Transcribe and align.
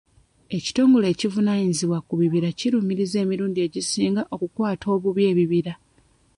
Ekitongole 0.57 1.05
ekivunaanyizibwa 1.13 1.99
ku 2.07 2.13
bibira 2.19 2.49
kirumirizibwa 2.59 3.21
emirundi 3.23 3.59
egisinga 3.67 4.21
okukwata 4.33 4.85
obubi 4.95 5.23
ebibira. 5.31 5.73